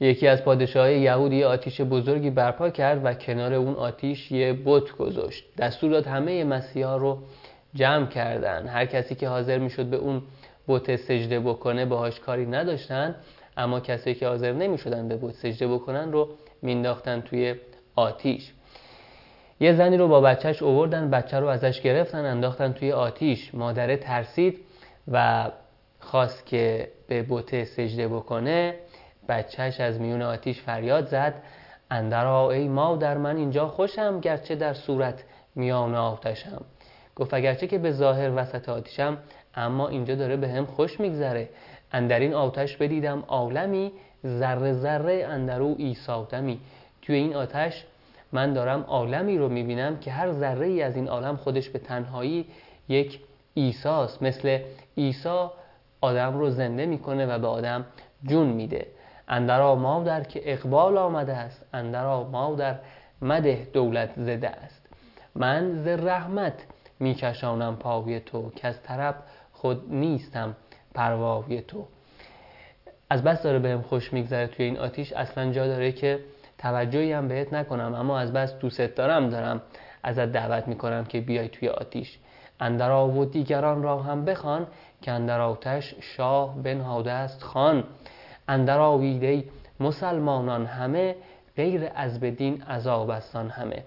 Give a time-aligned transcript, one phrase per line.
[0.00, 4.92] یکی از پادشاه یهود یه آتیش بزرگی برپا کرد و کنار اون آتیش یه بت
[4.92, 5.44] گذاشت.
[5.58, 7.18] دستور داد همه مسیحا رو
[7.74, 8.66] جمع کردن.
[8.66, 10.22] هر کسی که حاضر می‌شد به اون
[10.68, 13.14] بت سجده بکنه باهاش کاری نداشتن
[13.56, 16.28] اما کسی که حاضر نمی‌شدن به بت سجده بکنن رو
[16.62, 17.54] مینداختن توی
[17.96, 18.52] آتیش.
[19.60, 23.54] یه زنی رو با بچهش اووردن بچه رو ازش گرفتن انداختن توی آتیش.
[23.54, 24.58] مادره ترسید
[25.12, 25.50] و
[26.00, 28.74] خواست که به بت سجده بکنه.
[29.28, 31.34] بچهش از میون آتیش فریاد زد.
[31.90, 35.24] اندرا ای مادر من اینجا خوشم گرچه در صورت
[35.54, 36.64] میان آتشم.
[37.16, 39.18] گفت اگرچه که به ظاهر وسط آتیشم
[39.54, 41.48] اما اینجا داره به هم خوش میگذره.
[41.92, 43.92] اندرین آتش بدیدم عالمی
[44.26, 46.60] ذره ذره اندرو ایساتمی.
[47.02, 47.84] توی این آتش
[48.32, 52.46] من دارم عالمی رو می‌بینم که هر ذره ای از این عالم خودش به تنهایی
[52.88, 53.20] یک
[53.54, 54.22] ایساست.
[54.22, 54.58] مثل
[54.94, 55.52] ایسا
[56.00, 57.84] آدم رو زنده می‌کنه و به آدم
[58.24, 58.86] جون میده.
[59.28, 62.78] اندرا مادر که اقبال آمده است اندرا مادر
[63.22, 64.86] مده دولت زده است.
[65.34, 66.66] من ز رحمت
[67.00, 69.14] میکشانم پاوی تو که از طرف
[69.52, 70.56] خود نیستم
[70.94, 71.86] پروای تو.
[73.10, 76.20] از بس داره بهم خوش میگذره توی این آتیش اصلا جا داره که
[76.58, 79.62] توجهی هم بهت نکنم اما از بس دوست دارم دارم
[80.02, 82.18] ازت دعوت می‌کنم که بیای توی آتیش.
[82.60, 84.66] اندرا و دیگران را هم بخوان
[85.02, 87.84] که اندر آتش شاه بنهاده است خان.
[88.48, 88.78] اندر
[89.80, 91.14] مسلمانان همه
[91.56, 93.84] غیر از بدین عذابستان همه.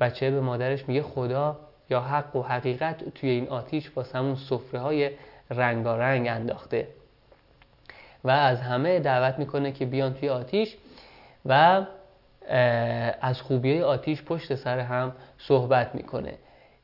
[0.00, 1.56] بچه به مادرش میگه خدا
[1.90, 5.10] یا حق و حقیقت توی این آتیش با همون صفره های
[5.50, 6.88] رنگارنگ انداخته.
[8.24, 10.76] و از همه دعوت می‌کنه که بیان توی آتیش
[11.46, 11.82] و
[13.20, 16.34] از خوبی آتیش پشت سر هم صحبت می‌کنه.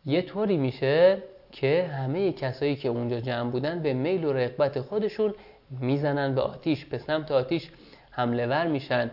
[0.07, 1.19] یه طوری میشه
[1.53, 5.35] که همه کسایی که اونجا جمع بودن به میل و رغبت خودشون
[5.71, 7.71] می‌زنن به آتیش به سمت آتیش
[8.11, 9.11] حمله ور میشن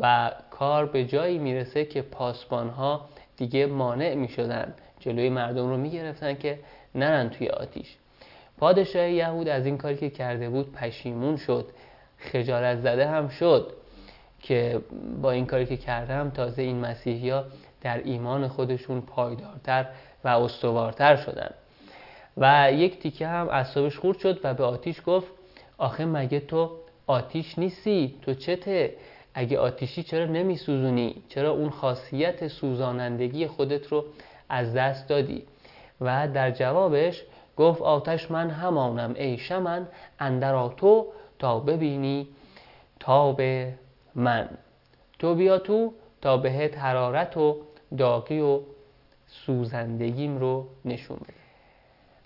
[0.00, 6.34] و کار به جایی می‌رسه که پاسبان ها دیگه مانع می‌شدن جلوی مردم رو می‌گرفتن
[6.34, 6.58] که
[6.94, 7.96] نرن توی آتیش.
[8.58, 11.66] پادشاه یهود از این کاری که کرده بود پشیمون شد
[12.18, 13.72] خجالت زده هم شد
[14.42, 14.80] که
[15.22, 17.44] با این کاری که کردم تازه این مسیحی ها
[17.80, 19.86] در ایمان خودشون پایدارتر
[20.24, 21.50] و استوارتر شدن.
[22.36, 25.37] و یک تیکه هم اصابش خورد شد و به آتیش گفت
[25.78, 26.70] آخه مگه تو
[27.06, 28.94] آتیش نیستی؟ تو چته؟
[29.34, 34.04] اگه آتیشی چرا نمی سوزونی چرا اون خاصیت سوزانندگی خودت رو
[34.48, 35.42] از دست دادی؟
[36.00, 37.24] و در جوابش
[37.56, 39.88] گفت آتش من همانم ای شمن
[40.20, 41.06] اندر تو
[41.38, 42.28] تا ببینی
[43.00, 43.40] تاب
[44.14, 44.48] من.
[45.18, 47.56] تو بیا تو تا بهت حرارت و
[47.98, 48.60] داغی و
[49.26, 51.47] سوزندگیم رو نشون بده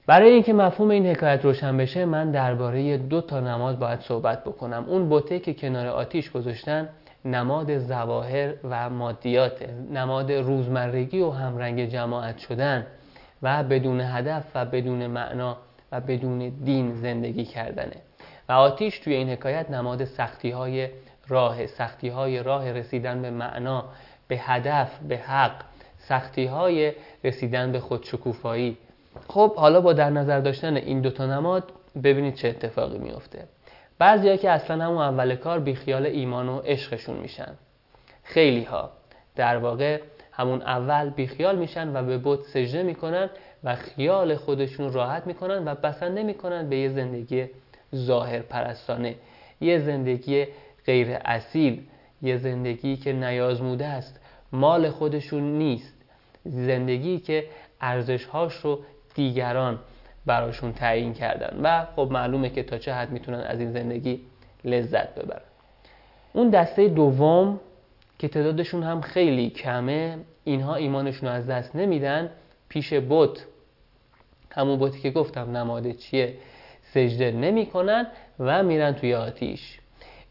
[0.07, 4.85] برای اینکه مفهوم این حکایت روشن بشه من درباره دو تا نماد باید صحبت بکنم.
[4.89, 6.89] اون بوته که کنار آتیش گذاشتن
[7.25, 12.87] نماد زواهر و مادیات نماد روزمرگی و همرنگ جماعت شدن
[13.43, 15.57] و بدون هدف و بدون معنا
[15.93, 17.97] و بدون دین زندگی کردنه.
[18.49, 20.89] و آتیش توی این حکایت نماد سختی های
[21.29, 23.85] راه سختی های راه رسیدن به معنا
[24.29, 25.65] به هدف به حق
[25.99, 26.93] سختی های
[27.25, 28.79] رسیدن به خودشکوفایی
[29.35, 31.73] خب حالا با در نظر داشتن این دوتا نماد
[32.05, 33.45] ببینید چه اتفاقی میفته
[33.99, 37.55] بعضی که اصلا همون اول کار بیخیال ایمان و عشقشون میشن.
[38.23, 38.91] خیلی ها
[39.37, 40.01] در واقع
[40.33, 43.31] همون اول بیخیال میشن و به بت سجده می‌کنن
[43.65, 47.47] و خیال خودشون راحت می‌کنن و بسنده می‌کنن به یه زندگی
[47.95, 49.15] ظاهر پرستانه
[49.61, 50.47] یه زندگی
[50.87, 51.83] غیر اصیل
[52.23, 54.21] یه زندگی که نیازموده است.
[54.53, 55.95] مال خودشون نیست.
[56.45, 57.45] زندگی که
[57.81, 58.79] ارزشهاش رو
[59.15, 59.79] دیگران
[60.27, 61.61] براشون تعیین کردن.
[61.63, 64.21] و خب معلومه که تا چه حد می‌تونن از این زندگی
[64.65, 65.43] لذت ببرن.
[66.33, 67.61] اون دسته دوم
[68.19, 72.31] که تعدادشون هم خیلی کمه اینها ایمانشون رو از دست نمیدن.
[72.69, 73.45] پیش بت
[74.51, 76.35] همون بوتی که گفتم نماده چیه؟
[76.83, 78.07] سجده نمی‌کنن
[78.39, 79.79] و میرن توی آتیش.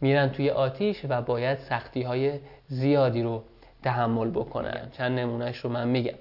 [0.01, 3.43] میرن توی آتیش و باید سختی های زیادی رو
[3.83, 4.87] تحمل بکنن.
[4.91, 6.17] چند نمونهش رو من میگم.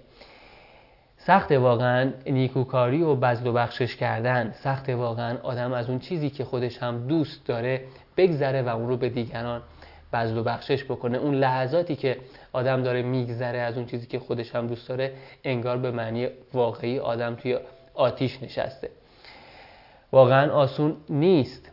[1.27, 4.55] سخت واقعا نیکوکاری و بذل و بخشش کردن.
[4.63, 7.85] سخت واقعا آدم از اون چیزی که خودش هم دوست داره
[8.17, 9.63] بگذره و اون رو به دیگران
[10.13, 11.19] بذل و بخشش بکنه.
[11.19, 12.17] اون لحظاتی که
[12.53, 15.13] آدم داره میگذره از اون چیزی که خودش هم دوست داره
[15.45, 17.59] انگار به معنی واقعی آدم توی
[17.95, 18.91] آتیش نشسته.
[20.13, 21.71] واقعا آسون نیست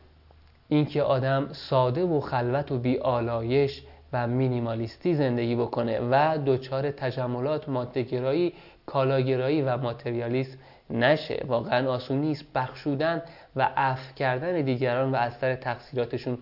[0.70, 3.84] اینکه آدم ساده و خلوت و بی آلایش
[4.14, 8.54] و مینیمالیستی زندگی بکنه و دچار تجملات مادهگرایی
[8.88, 10.58] کالاگرایی و ماتریالیسم
[10.90, 11.44] نشه.
[11.48, 12.46] واقعا آسون نیست.
[12.56, 13.22] بخشودن
[13.56, 16.38] و عفو کردن دیگران و از سر تقصیراتشون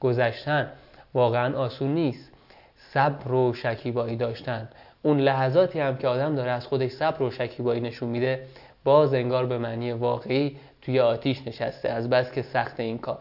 [0.00, 0.72] گذشتن
[1.14, 2.32] واقعا آسون نیست.
[2.92, 4.68] صبر و شکیبایی داشتن.
[5.02, 8.46] اون لحظاتی هم که آدم داره از خودش صبر و شکیبایی نشون میده
[8.84, 11.88] باز انگار به معنی واقعی توی آتیش نشسته.
[11.88, 13.18] از بس که سخت این کار.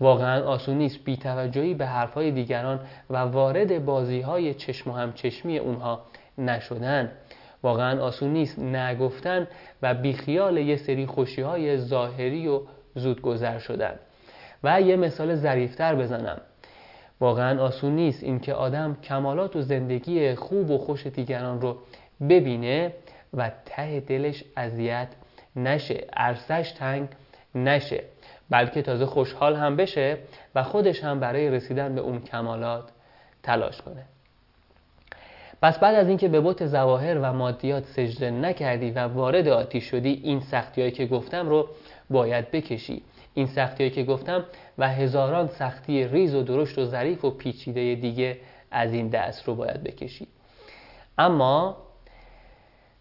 [0.00, 1.04] واقعا آسون نیست.
[1.04, 6.02] بیتوجهی به حرفهای دیگران و وارد بازیهای چشم و همچشمی اونها
[6.38, 7.10] نشدن.
[7.62, 8.58] واقعا آسون نیست.
[8.58, 9.48] نگفتن
[9.82, 12.60] و بیخیال یه سری خوشی های ظاهری و
[12.94, 13.94] زود گذر شدن.
[14.64, 16.40] و یه مثال ظریفتر بزنم.
[17.20, 21.76] واقعا آسون نیست اینکه آدم کمالات و زندگی خوب و خوش دیگران رو
[22.28, 22.92] ببینه
[23.34, 25.08] و ته دلش اذیت
[25.56, 27.08] نشه عرصش تنگ
[27.54, 28.02] نشه
[28.50, 30.18] بلکه تازه خوشحال هم بشه
[30.54, 32.84] و خودش هم برای رسیدن به اون کمالات
[33.42, 34.04] تلاش کنه.
[35.62, 40.20] پس بعد از اینکه به بوت زواهر و مادیات سجده نکردی و وارد آتیش شدی
[40.24, 41.68] این سختی که گفتم رو
[42.10, 43.02] باید بکشی.
[43.34, 44.44] این سختی که گفتم
[44.78, 48.38] و هزاران سختی ریز و درشت و ظریف و پیچیده دیگه
[48.70, 50.26] از این دست رو باید بکشی.
[51.18, 51.76] اما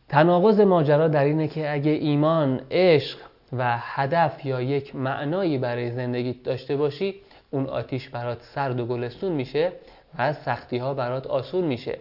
[0.09, 3.17] تناقض ماجرا در اینه که اگه ایمان، عشق
[3.57, 7.15] و هدف یا یک معنایی برای زندگی داشته باشی
[7.51, 9.71] اون آتیش برات سرد و گلستون میشه
[10.17, 11.97] و سختی ها برات آسون میشه.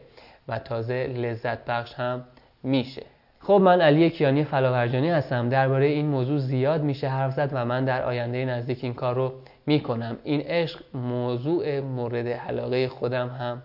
[0.51, 2.25] و تازه لذت بخش هم
[2.63, 3.03] میشه.
[3.41, 5.49] خب من علی کیانی فلاورجانی هستم.
[5.49, 9.33] درباره این موضوع زیاد میشه حرف زد و من در آینده نزدیک این کار رو
[9.67, 10.17] می‌کنم.
[10.25, 13.63] این عشق موضوع مورد علاقه خودم هم